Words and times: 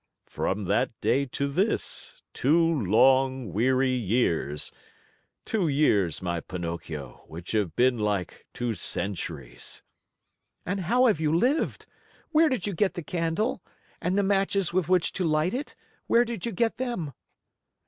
"From 0.25 0.63
that 0.63 0.99
day 0.99 1.27
to 1.27 1.47
this, 1.47 2.23
two 2.33 2.59
long 2.67 3.53
weary 3.53 3.91
years 3.93 4.71
two 5.45 5.67
years, 5.67 6.23
my 6.23 6.39
Pinocchio, 6.39 7.23
which 7.27 7.51
have 7.51 7.75
been 7.75 7.99
like 7.99 8.47
two 8.51 8.73
centuries." 8.73 9.83
"And 10.65 10.79
how 10.79 11.05
have 11.05 11.19
you 11.19 11.31
lived? 11.31 11.85
Where 12.31 12.49
did 12.49 12.65
you 12.65 12.73
find 12.73 12.91
the 12.95 13.03
candle? 13.03 13.61
And 14.01 14.17
the 14.17 14.23
matches 14.23 14.73
with 14.73 14.89
which 14.89 15.13
to 15.13 15.23
light 15.23 15.53
it 15.53 15.75
where 16.07 16.25
did 16.25 16.47
you 16.47 16.51
get 16.51 16.77
them?" 16.77 17.13